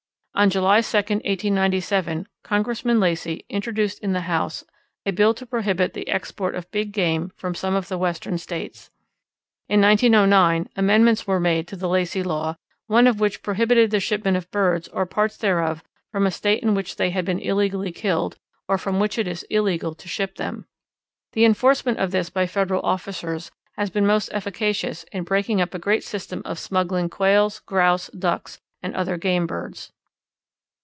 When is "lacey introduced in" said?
2.99-4.13